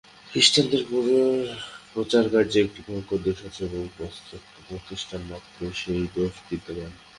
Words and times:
খ্রীষ্টানদের 0.31 0.81
প্রচারকার্যে 1.93 2.59
একটি 2.65 2.79
ভয়ানক 2.85 3.09
দোষ 3.25 3.39
আছে 3.47 3.61
এবং 3.67 3.81
পাশ্চাত্য 3.97 4.53
প্রতিষ্ঠান 4.67 5.21
মাত্রেই 5.29 5.73
এই 5.93 6.05
দোষ 6.15 6.33
বিদ্যমান। 6.47 6.91